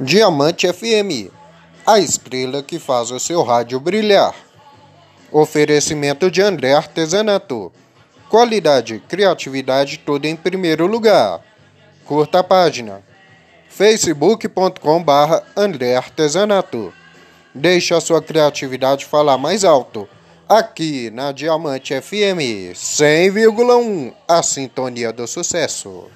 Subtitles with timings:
[0.00, 1.30] Diamante FM,
[1.86, 4.34] a estrela que faz o seu rádio brilhar.
[5.30, 7.70] Oferecimento de André Artesanato.
[8.28, 11.40] Qualidade, criatividade, tudo em primeiro lugar.
[12.04, 13.04] Curta a página
[13.68, 16.92] facebook.com.br André Artesanato.
[17.54, 20.08] Deixe a sua criatividade falar mais alto.
[20.48, 26.10] Aqui na Diamante FM 100,1, a sintonia do sucesso.